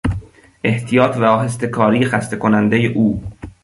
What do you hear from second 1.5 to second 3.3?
کاری خسته کنندهی او